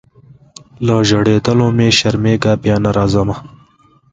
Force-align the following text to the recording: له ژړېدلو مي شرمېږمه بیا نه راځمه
له 0.85 0.95
ژړېدلو 1.09 1.67
مي 1.77 1.89
شرمېږمه 1.97 2.53
بیا 2.63 2.75
نه 2.83 2.89
راځمه 2.97 3.35